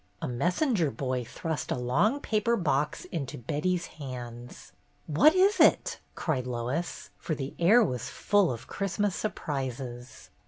A 0.19 0.27
messenger 0.27 0.89
boy 0.89 1.23
thrust 1.23 1.69
a 1.69 1.77
long 1.77 2.21
paper 2.21 2.55
box 2.57 3.05
into 3.05 3.37
Betty's 3.37 3.85
hands. 3.85 4.71
"What 5.05 5.35
is 5.35 5.59
it?" 5.59 5.99
cried 6.15 6.47
Lois, 6.47 7.11
for 7.19 7.35
the 7.35 7.53
air 7.59 7.83
was 7.83 8.09
full 8.09 8.51
of 8.51 8.65
Christmas 8.65 9.15
surprises. 9.15 10.31